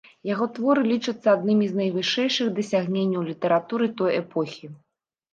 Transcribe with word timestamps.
Яго 0.27 0.45
творы 0.53 0.81
лічацца 0.91 1.27
адным 1.37 1.59
з 1.65 1.73
найвышэйшых 1.79 2.47
дасягненняў 2.59 3.21
літаратуры 3.27 3.91
той 4.01 4.11
эпохі. 4.21 4.71